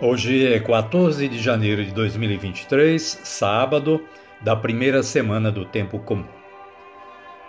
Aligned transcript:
Hoje 0.00 0.46
é 0.46 0.60
14 0.60 1.26
de 1.26 1.40
janeiro 1.40 1.84
de 1.84 1.90
2023, 1.90 3.02
sábado 3.24 4.00
da 4.40 4.54
primeira 4.54 5.02
semana 5.02 5.50
do 5.50 5.64
tempo 5.64 5.98
comum. 5.98 6.24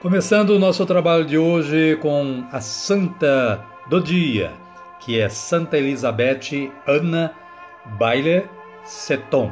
Começando 0.02 0.50
o 0.50 0.58
nosso 0.58 0.83
trabalho 0.83 1.25
de 1.25 1.38
hoje 1.38 1.95
com 2.02 2.44
a 2.52 2.59
santa 2.59 3.64
do 3.88 4.02
dia, 4.02 4.52
que 5.00 5.20
é 5.20 5.30
Santa 5.30 5.77
Elizabeth 5.77 6.72
Ana 6.88 7.36
Baile 7.86 8.45
Seton. 8.83 9.52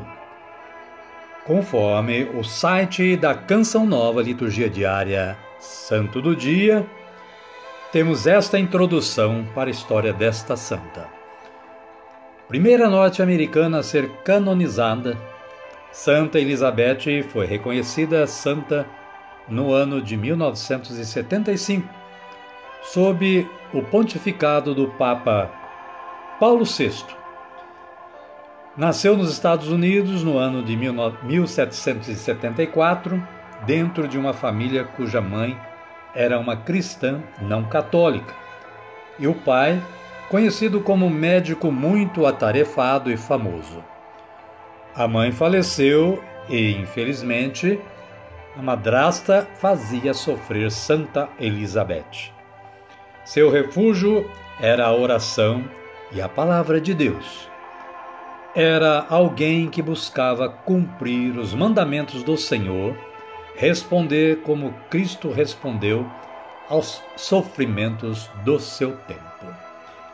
Conforme 1.45 2.23
o 2.33 2.43
site 2.43 3.15
da 3.15 3.35
Canção 3.35 3.85
Nova 3.85 4.23
Liturgia 4.23 4.71
Diária 4.71 5.37
Santo 5.59 6.19
do 6.19 6.35
Dia, 6.35 6.83
temos 7.91 8.25
esta 8.25 8.57
introdução 8.57 9.45
para 9.53 9.69
a 9.69 9.71
história 9.71 10.11
desta 10.11 10.57
santa. 10.57 11.16
Primeira 12.47 12.89
norte-americana 12.89 13.79
a 13.79 13.83
ser 13.83 14.09
canonizada, 14.23 15.17
Santa 15.91 16.39
Elizabeth 16.39 17.23
foi 17.29 17.45
reconhecida 17.45 18.25
santa 18.25 18.87
no 19.49 19.73
ano 19.73 20.01
de 20.01 20.15
1975, 20.15 21.89
sob 22.83 23.45
o 23.73 23.81
pontificado 23.81 24.73
do 24.73 24.87
Papa 24.91 25.51
Paulo 26.39 26.63
VI. 26.63 27.03
Nasceu 28.77 29.17
nos 29.17 29.29
Estados 29.29 29.67
Unidos 29.67 30.23
no 30.23 30.37
ano 30.37 30.63
de 30.63 30.77
1774, 30.77 33.21
dentro 33.65 34.07
de 34.07 34.17
uma 34.17 34.31
família 34.31 34.85
cuja 34.85 35.19
mãe 35.19 35.59
era 36.15 36.39
uma 36.39 36.55
cristã 36.55 37.21
não 37.41 37.65
católica, 37.65 38.33
e 39.19 39.27
o 39.27 39.33
pai 39.33 39.83
conhecido 40.29 40.81
como 40.81 41.09
médico 41.09 41.71
muito 41.71 42.25
atarefado 42.25 43.11
e 43.11 43.17
famoso. 43.17 43.83
A 44.93 45.07
mãe 45.07 45.31
faleceu 45.31 46.21
e, 46.49 46.71
infelizmente, 46.71 47.79
a 48.57 48.61
madrasta 48.61 49.47
fazia 49.55 50.13
sofrer 50.13 50.71
Santa 50.71 51.29
Elizabeth. 51.39 52.31
Seu 53.23 53.51
refúgio 53.51 54.29
era 54.59 54.85
a 54.85 54.93
oração 54.93 55.63
e 56.11 56.21
a 56.21 56.27
palavra 56.27 56.81
de 56.81 56.93
Deus. 56.93 57.47
Era 58.55 59.05
alguém 59.09 59.69
que 59.69 59.81
buscava 59.81 60.49
cumprir 60.49 61.37
os 61.37 61.53
mandamentos 61.53 62.23
do 62.23 62.35
Senhor, 62.35 62.97
responder 63.55 64.41
como 64.41 64.73
Cristo 64.89 65.31
respondeu 65.31 66.09
aos 66.67 67.03
sofrimentos 67.15 68.29
do 68.43 68.59
seu 68.59 68.97
tempo. 68.97 69.26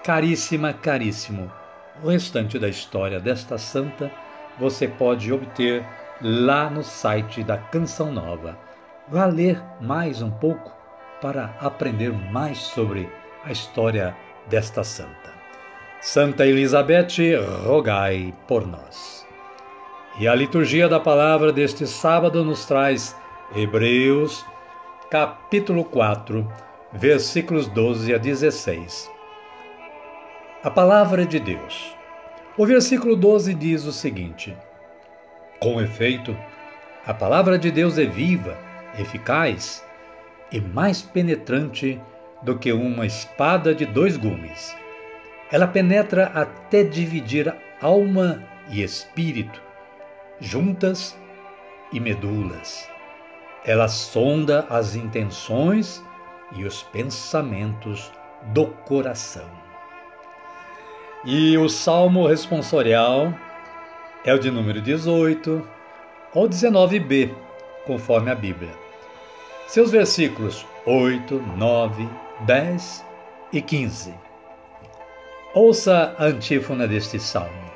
Caríssima, 0.04 0.74
caríssimo, 0.74 1.50
o 2.04 2.10
restante 2.10 2.60
da 2.60 2.68
história 2.68 3.22
desta 3.22 3.58
santa 3.58 4.12
você 4.60 4.86
pode 4.86 5.32
obter 5.32 5.82
lá 6.22 6.70
no 6.70 6.84
site 6.84 7.42
da 7.42 7.58
Canção 7.58 8.12
Nova. 8.12 8.58
Vá 9.08 9.26
ler 9.26 9.64
mais 9.80 10.22
um 10.22 10.30
pouco 10.30 10.76
para 11.22 11.56
aprender 11.58 12.12
mais 12.12 12.58
sobre 12.58 13.10
a 13.46 13.52
história 13.54 14.14
desta 14.50 14.84
santa. 14.84 15.32
Santa 16.02 16.46
Elizabeth, 16.46 17.38
rogai 17.66 18.34
por 18.46 18.68
nós. 18.68 19.26
E 20.20 20.28
a 20.28 20.36
liturgia 20.36 20.90
da 20.90 21.00
palavra 21.00 21.54
deste 21.54 21.88
sábado 21.88 22.44
nos 22.44 22.66
traz 22.66 23.16
Hebreus, 23.56 24.46
capítulo 25.10 25.86
4, 25.86 26.46
versículos 26.92 27.68
12 27.68 28.14
a 28.14 28.18
16 28.18 29.13
a 30.64 30.72
palavra 30.72 31.26
de 31.26 31.42
Deus. 31.42 31.94
O 32.58 32.66
versículo 32.66 33.18
12 33.18 33.54
diz 33.54 33.84
o 33.84 33.92
seguinte: 33.92 34.56
Com 35.60 35.82
efeito, 35.82 36.38
a 37.06 37.14
palavra 37.14 37.60
de 37.60 37.70
Deus 37.70 37.98
é 37.98 38.06
viva, 38.06 38.58
eficaz 38.98 39.86
e 40.54 40.62
mais 40.62 41.02
penetrante 41.02 42.00
do 42.42 42.58
que 42.58 42.72
uma 42.72 43.06
espada 43.06 43.76
de 43.76 43.86
dois 43.86 44.16
gumes. 44.16 44.74
Ela 45.52 45.68
penetra 45.68 46.28
até 46.28 46.82
dividir 46.82 47.54
alma 47.82 48.42
e 48.70 48.82
espírito, 48.82 49.62
juntas 50.40 51.14
e 51.92 52.00
medulas. 52.00 52.90
Ela 53.66 53.90
sonda 53.90 54.66
as 54.70 54.96
intenções 54.96 56.02
e 56.54 56.64
os 56.64 56.84
pensamentos 56.84 58.10
do 58.54 58.68
coração. 58.68 59.63
E 61.26 61.58
o 61.58 61.70
salmo 61.70 62.28
responsorial 62.28 63.34
é 64.26 64.34
o 64.34 64.40
de 64.40 64.52
número 64.52 64.82
18 64.82 65.66
ou 66.34 66.50
19b, 66.50 67.34
conforme 67.86 68.30
a 68.30 68.36
Bíblia. 68.36 68.72
Seus 69.66 69.90
versículos 69.90 70.66
8, 70.86 71.42
9, 71.56 72.10
10 72.42 73.06
e 73.54 73.62
15. 73.62 74.14
Ouça 75.54 76.14
a 76.18 76.26
antífona 76.26 76.86
deste 76.86 77.18
salmo. 77.18 77.73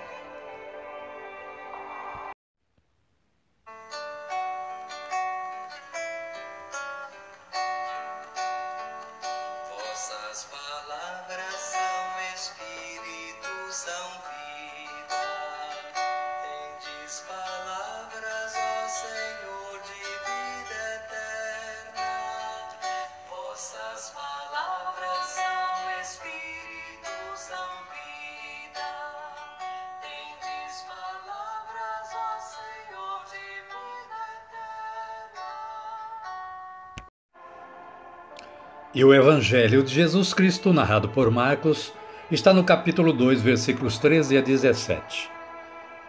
E 38.98 39.06
o 39.06 39.14
Evangelho 39.14 39.84
de 39.84 39.94
Jesus 39.94 40.34
Cristo, 40.34 40.74
narrado 40.74 41.08
por 41.08 41.30
Marcos, 41.30 41.94
está 42.32 42.52
no 42.52 42.64
capítulo 42.64 43.14
2, 43.14 43.44
versículos 43.44 44.00
13 44.00 44.40
a 44.40 44.42
17. 44.42 45.30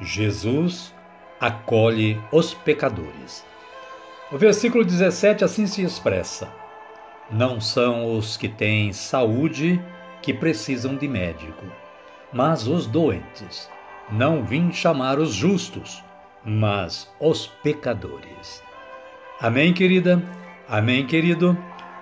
Jesus 0.00 0.94
acolhe 1.38 2.18
os 2.32 2.54
pecadores. 2.54 3.44
O 4.32 4.38
versículo 4.38 4.86
17 4.86 5.44
assim 5.44 5.66
se 5.66 5.82
expressa: 5.82 6.48
Não 7.30 7.60
são 7.60 8.16
os 8.16 8.38
que 8.38 8.48
têm 8.48 8.90
saúde 8.94 9.78
que 10.22 10.32
precisam 10.32 10.96
de 10.96 11.06
médico, 11.06 11.66
mas 12.32 12.66
os 12.66 12.86
doentes. 12.86 13.68
Não 14.10 14.42
vim 14.42 14.72
chamar 14.72 15.18
os 15.18 15.34
justos, 15.34 16.02
mas 16.42 17.06
os 17.20 17.48
pecadores. 17.62 18.62
Amém, 19.38 19.74
querida? 19.74 20.22
Amém, 20.66 21.04
querido? 21.04 21.54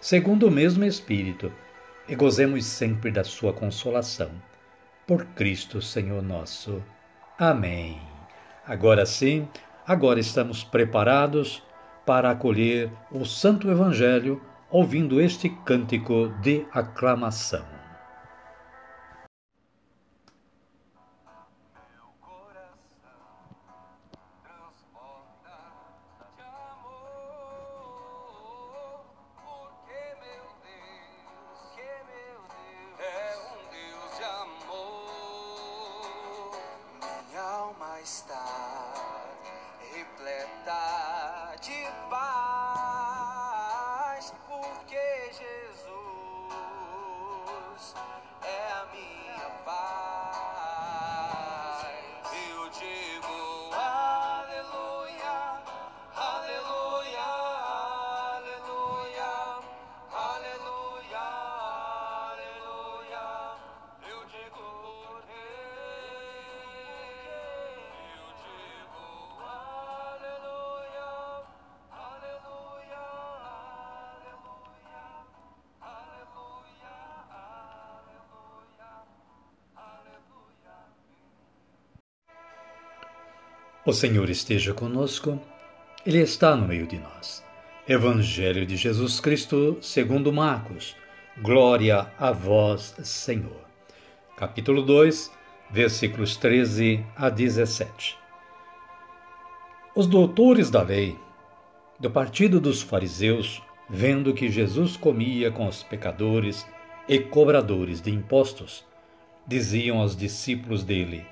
segundo 0.00 0.46
o 0.46 0.50
mesmo 0.50 0.84
Espírito, 0.84 1.52
e 2.08 2.14
gozemos 2.16 2.64
sempre 2.64 3.10
da 3.10 3.22
sua 3.22 3.52
consolação 3.52 4.30
por 5.06 5.24
Cristo 5.26 5.80
Senhor 5.80 6.22
nosso. 6.22 6.82
Amém. 7.38 8.00
Agora 8.66 9.06
sim, 9.06 9.48
agora 9.86 10.18
estamos 10.18 10.64
preparados 10.64 11.62
para 12.04 12.30
acolher 12.30 12.90
o 13.12 13.24
Santo 13.24 13.70
Evangelho 13.70 14.40
ouvindo 14.70 15.20
este 15.20 15.48
cântico 15.48 16.32
de 16.40 16.64
aclamação. 16.72 17.79
O 83.82 83.94
Senhor 83.94 84.28
esteja 84.28 84.74
conosco, 84.74 85.40
Ele 86.04 86.18
está 86.18 86.54
no 86.54 86.68
meio 86.68 86.86
de 86.86 86.98
nós. 86.98 87.42
Evangelho 87.88 88.66
de 88.66 88.76
Jesus 88.76 89.20
Cristo, 89.20 89.78
segundo 89.80 90.30
Marcos. 90.30 90.94
Glória 91.40 92.12
a 92.18 92.30
vós, 92.30 92.94
Senhor. 93.02 93.64
Capítulo 94.36 94.82
2, 94.82 95.32
versículos 95.70 96.36
13 96.36 97.02
a 97.16 97.30
17. 97.30 98.18
Os 99.96 100.06
doutores 100.06 100.70
da 100.70 100.82
lei, 100.82 101.16
do 101.98 102.10
partido 102.10 102.60
dos 102.60 102.82
fariseus, 102.82 103.62
vendo 103.88 104.34
que 104.34 104.50
Jesus 104.50 104.94
comia 104.94 105.50
com 105.50 105.66
os 105.66 105.82
pecadores 105.82 106.66
e 107.08 107.18
cobradores 107.18 108.02
de 108.02 108.10
impostos, 108.10 108.84
diziam 109.46 110.00
aos 110.00 110.14
discípulos 110.14 110.84
dele: 110.84 111.24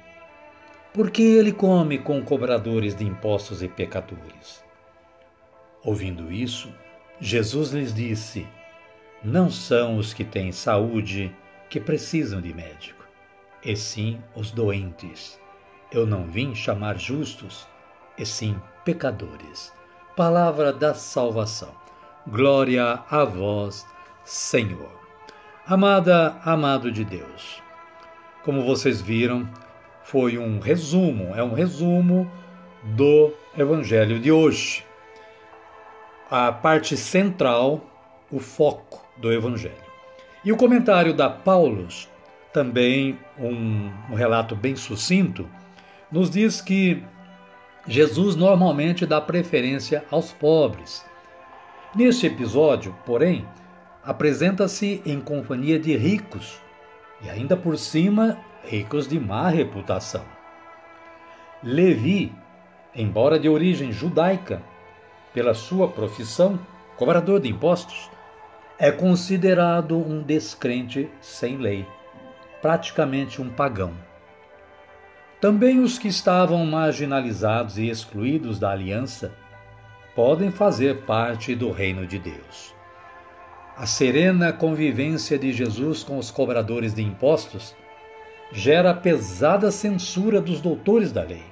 porque 0.93 1.23
ele 1.23 1.53
come 1.53 1.99
com 1.99 2.23
cobradores 2.23 2.95
de 2.95 3.05
impostos 3.05 3.63
e 3.63 3.69
pecadores. 3.69 4.65
Ouvindo 5.85 6.33
isso, 6.33 6.73
Jesus 7.21 7.71
lhes 7.71 7.95
disse: 7.95 8.47
Não 9.23 9.51
são 9.51 9.97
os 9.97 10.13
que 10.13 10.25
têm 10.25 10.53
saúde 10.53 11.35
que 11.69 11.79
precisam 11.81 12.41
de 12.41 12.53
médico, 12.55 13.05
e 13.63 13.77
sim 13.77 14.21
os 14.35 14.51
doentes. 14.51 15.39
Eu 15.91 16.07
não 16.07 16.25
vim 16.27 16.55
chamar 16.55 16.99
justos, 16.99 17.67
e 18.17 18.27
sim 18.27 18.61
pecadores. 18.85 19.73
Palavra 20.17 20.73
da 20.73 20.95
salvação. 20.95 21.73
Glória 22.27 23.03
a 23.09 23.25
vós, 23.25 23.87
Senhor. 24.25 24.91
Amada, 25.67 26.37
amado 26.45 26.91
de 26.91 27.05
Deus. 27.05 27.63
Como 28.45 28.65
vocês 28.65 29.01
viram, 29.01 29.49
foi 30.11 30.39
um 30.39 30.59
resumo, 30.59 31.35
é 31.35 31.45
um 31.45 31.53
resumo 31.53 32.31
do 32.83 33.31
Evangelho 33.57 34.19
de 34.19 34.33
hoje. 34.33 34.83
A 36.31 36.51
parte 36.51 36.97
central, 36.97 37.83
o 38.33 38.39
foco 38.39 39.07
do 39.19 39.31
Evangelho. 39.31 39.75
E 40.43 40.51
o 40.51 40.57
comentário 40.57 41.13
da 41.13 41.29
Paulus, 41.29 42.09
também 42.55 43.19
um, 43.39 43.91
um 44.11 44.15
relato 44.15 44.57
bem 44.57 44.77
sucinto, 44.77 45.47
nos 46.11 46.31
diz 46.31 46.63
que 46.63 47.03
Jesus 47.87 48.35
normalmente 48.35 49.05
dá 49.05 49.21
preferência 49.21 50.03
aos 50.11 50.33
pobres. 50.33 51.05
Neste 51.95 52.27
episódio, 52.27 52.97
porém, 53.05 53.47
apresenta-se 54.03 55.03
em 55.05 55.21
companhia 55.21 55.79
de 55.79 55.95
ricos 55.95 56.59
e 57.23 57.29
ainda 57.29 57.59
por 57.59 57.77
cima 57.77 58.39
ricos 58.65 59.07
de 59.09 59.19
má 59.19 59.49
reputação. 59.49 60.25
Levi, 61.63 62.33
embora 62.95 63.39
de 63.39 63.49
origem 63.49 63.93
judaica, 63.93 64.63
pela 65.33 65.55
sua 65.55 65.89
profissão, 65.89 66.59
cobrador 66.97 67.41
de 67.41 67.49
impostos, 67.49 68.11
é 68.79 68.91
considerado 68.91 69.99
um 69.99 70.23
descrente 70.23 71.11
sem 71.21 71.57
lei, 71.57 71.87
praticamente 72.63 73.43
um 73.43 73.49
pagão. 73.51 73.93
Também 75.41 75.81
os 75.81 75.99
que 75.99 76.09
estavam 76.09 76.65
marginalizados 76.67 77.79
e 77.79 77.89
excluídos 77.89 78.59
da 78.59 78.71
aliança 78.71 79.33
podem 80.15 80.51
fazer 80.51 81.03
parte 81.03 81.55
do 81.55 81.71
reino 81.71 82.07
de 82.07 82.19
Deus. 82.19 82.75
A 83.77 83.87
serena 83.87 84.53
convivência 84.53 85.39
de 85.39 85.53
Jesus 85.53 86.03
com 86.03 86.19
os 86.19 86.33
cobradores 86.33 86.93
de 86.93 87.03
impostos 87.03 87.77
gera 88.53 88.95
pesada 88.95 89.71
censura 89.71 90.41
dos 90.41 90.61
doutores 90.61 91.13
da 91.13 91.23
lei. 91.23 91.45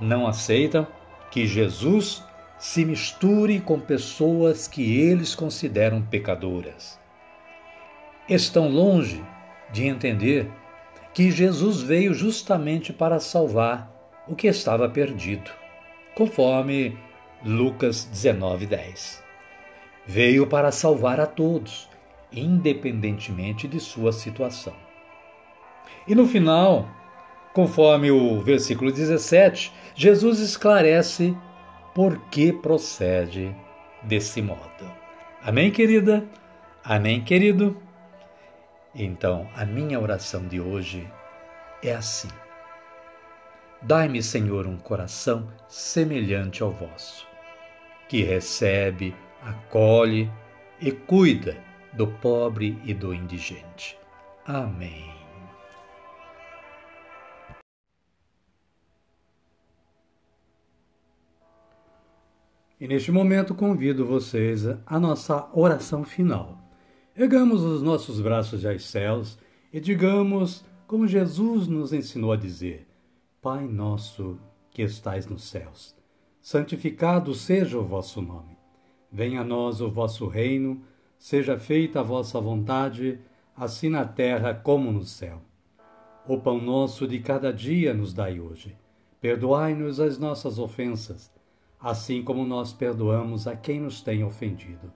Não 0.00 0.26
aceitam 0.26 0.86
que 1.30 1.46
Jesus 1.46 2.24
se 2.58 2.84
misture 2.84 3.60
com 3.60 3.78
pessoas 3.78 4.66
que 4.66 4.98
eles 5.00 5.34
consideram 5.34 6.02
pecadoras. 6.02 6.98
Estão 8.28 8.68
longe 8.68 9.22
de 9.72 9.86
entender 9.86 10.50
que 11.14 11.30
Jesus 11.30 11.82
veio 11.82 12.14
justamente 12.14 12.92
para 12.92 13.20
salvar 13.20 13.90
o 14.26 14.34
que 14.34 14.46
estava 14.46 14.88
perdido, 14.88 15.50
conforme 16.14 16.96
Lucas 17.44 18.08
19:10. 18.12 19.22
Veio 20.06 20.46
para 20.46 20.72
salvar 20.72 21.20
a 21.20 21.26
todos, 21.26 21.88
independentemente 22.32 23.68
de 23.68 23.78
sua 23.78 24.12
situação. 24.12 24.87
E 26.08 26.14
no 26.14 26.26
final, 26.26 26.88
conforme 27.52 28.10
o 28.10 28.40
versículo 28.40 28.90
17, 28.90 29.70
Jesus 29.94 30.40
esclarece 30.40 31.36
por 31.94 32.18
que 32.30 32.50
procede 32.50 33.54
desse 34.04 34.40
modo. 34.40 34.90
Amém, 35.42 35.70
querida? 35.70 36.24
Amém, 36.82 37.22
querido? 37.22 37.76
Então, 38.94 39.46
a 39.54 39.66
minha 39.66 40.00
oração 40.00 40.48
de 40.48 40.58
hoje 40.58 41.06
é 41.82 41.92
assim: 41.92 42.28
Dai-me, 43.82 44.22
Senhor, 44.22 44.66
um 44.66 44.78
coração 44.78 45.46
semelhante 45.68 46.62
ao 46.62 46.70
vosso, 46.70 47.28
que 48.08 48.22
recebe, 48.22 49.14
acolhe 49.42 50.30
e 50.80 50.90
cuida 50.90 51.56
do 51.92 52.06
pobre 52.06 52.78
e 52.84 52.94
do 52.94 53.12
indigente. 53.12 53.98
Amém. 54.46 55.27
E 62.80 62.86
neste 62.86 63.10
momento 63.10 63.56
convido 63.56 64.06
vocês 64.06 64.64
à 64.86 65.00
nossa 65.00 65.50
oração 65.52 66.04
final. 66.04 66.56
Ergamos 67.16 67.60
os 67.64 67.82
nossos 67.82 68.20
braços 68.20 68.64
aos 68.64 68.84
céus 68.84 69.36
e 69.72 69.80
digamos 69.80 70.64
como 70.86 71.08
Jesus 71.08 71.66
nos 71.66 71.92
ensinou 71.92 72.30
a 72.30 72.36
dizer: 72.36 72.86
Pai 73.42 73.66
nosso 73.66 74.38
que 74.70 74.82
estais 74.82 75.26
nos 75.26 75.42
céus, 75.42 75.96
santificado 76.40 77.34
seja 77.34 77.76
o 77.76 77.84
vosso 77.84 78.22
nome. 78.22 78.56
Venha 79.10 79.40
a 79.40 79.44
nós 79.44 79.80
o 79.80 79.90
vosso 79.90 80.28
reino, 80.28 80.80
seja 81.18 81.58
feita 81.58 81.98
a 81.98 82.04
vossa 82.04 82.40
vontade, 82.40 83.18
assim 83.56 83.88
na 83.88 84.04
terra 84.04 84.54
como 84.54 84.92
no 84.92 85.02
céu. 85.02 85.42
O 86.28 86.38
pão 86.38 86.60
nosso 86.60 87.08
de 87.08 87.18
cada 87.18 87.52
dia 87.52 87.92
nos 87.92 88.14
dai 88.14 88.38
hoje. 88.38 88.76
Perdoai-nos 89.20 89.98
as 89.98 90.16
nossas 90.16 90.60
ofensas, 90.60 91.32
assim 91.80 92.22
como 92.22 92.44
nós 92.44 92.72
perdoamos 92.72 93.46
a 93.46 93.56
quem 93.56 93.80
nos 93.80 94.00
tem 94.00 94.24
ofendido. 94.24 94.92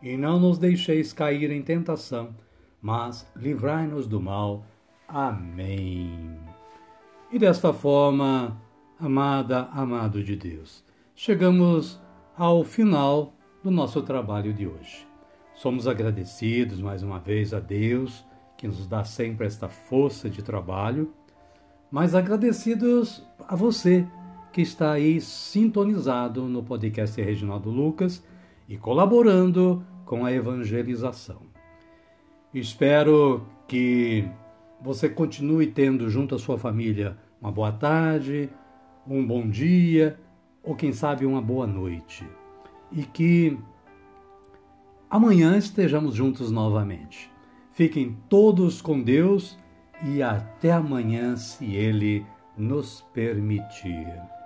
E 0.00 0.16
não 0.16 0.38
nos 0.38 0.58
deixeis 0.58 1.12
cair 1.12 1.50
em 1.50 1.62
tentação, 1.62 2.34
mas 2.80 3.30
livrai-nos 3.34 4.06
do 4.06 4.20
mal. 4.20 4.64
Amém. 5.08 6.38
E 7.32 7.38
desta 7.38 7.72
forma, 7.72 8.60
amada, 8.98 9.68
amado 9.72 10.22
de 10.22 10.36
Deus, 10.36 10.84
chegamos 11.14 12.00
ao 12.36 12.62
final 12.62 13.34
do 13.62 13.70
nosso 13.70 14.02
trabalho 14.02 14.52
de 14.52 14.66
hoje. 14.66 15.06
Somos 15.54 15.88
agradecidos 15.88 16.80
mais 16.80 17.02
uma 17.02 17.18
vez 17.18 17.52
a 17.52 17.58
Deus, 17.58 18.24
que 18.56 18.68
nos 18.68 18.86
dá 18.86 19.02
sempre 19.02 19.46
esta 19.46 19.68
força 19.68 20.30
de 20.30 20.42
trabalho, 20.42 21.12
mas 21.90 22.14
agradecidos 22.14 23.26
a 23.46 23.56
você 23.56 24.06
que 24.58 24.62
está 24.62 24.90
aí 24.90 25.20
sintonizado 25.20 26.48
no 26.48 26.64
podcast 26.64 27.22
Reginaldo 27.22 27.70
Lucas 27.70 28.24
e 28.68 28.76
colaborando 28.76 29.86
com 30.04 30.24
a 30.24 30.32
evangelização. 30.32 31.42
Espero 32.52 33.46
que 33.68 34.28
você 34.82 35.08
continue 35.08 35.68
tendo 35.68 36.10
junto 36.10 36.34
à 36.34 36.40
sua 36.40 36.58
família 36.58 37.16
uma 37.40 37.52
boa 37.52 37.70
tarde, 37.70 38.50
um 39.06 39.24
bom 39.24 39.48
dia 39.48 40.18
ou 40.60 40.74
quem 40.74 40.92
sabe 40.92 41.24
uma 41.24 41.40
boa 41.40 41.64
noite. 41.64 42.26
E 42.90 43.04
que 43.04 43.56
amanhã 45.08 45.56
estejamos 45.56 46.16
juntos 46.16 46.50
novamente. 46.50 47.30
Fiquem 47.70 48.16
todos 48.28 48.82
com 48.82 49.00
Deus 49.00 49.56
e 50.02 50.20
até 50.20 50.72
amanhã, 50.72 51.36
se 51.36 51.76
Ele 51.76 52.26
nos 52.56 53.02
permitir. 53.14 54.37